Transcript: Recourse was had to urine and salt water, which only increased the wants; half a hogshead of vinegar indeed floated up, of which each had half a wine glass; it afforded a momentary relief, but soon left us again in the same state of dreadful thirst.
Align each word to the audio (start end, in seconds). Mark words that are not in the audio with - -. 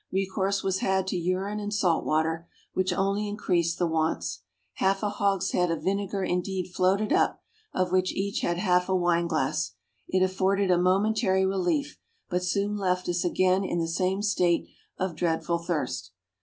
Recourse 0.11 0.63
was 0.63 0.79
had 0.79 1.05
to 1.05 1.15
urine 1.15 1.59
and 1.59 1.71
salt 1.71 2.03
water, 2.03 2.47
which 2.73 2.91
only 2.91 3.27
increased 3.27 3.77
the 3.77 3.85
wants; 3.85 4.39
half 4.77 5.03
a 5.03 5.09
hogshead 5.09 5.69
of 5.69 5.83
vinegar 5.83 6.23
indeed 6.23 6.73
floated 6.73 7.13
up, 7.13 7.43
of 7.71 7.91
which 7.91 8.11
each 8.11 8.39
had 8.41 8.57
half 8.57 8.89
a 8.89 8.95
wine 8.95 9.27
glass; 9.27 9.73
it 10.07 10.23
afforded 10.23 10.71
a 10.71 10.77
momentary 10.79 11.45
relief, 11.45 11.99
but 12.31 12.43
soon 12.43 12.75
left 12.75 13.07
us 13.09 13.23
again 13.23 13.63
in 13.63 13.77
the 13.77 13.87
same 13.87 14.23
state 14.23 14.67
of 14.97 15.15
dreadful 15.15 15.59
thirst. 15.59 16.09